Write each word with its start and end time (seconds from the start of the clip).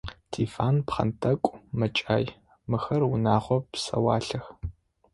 Диван, 0.31 0.75
пхъэнтӏэкӏу, 0.87 1.61
мэкӏай– 1.77 2.25
мыхэр 2.69 3.01
унэгъо 3.11 3.57
псэуалъэх. 3.71 4.45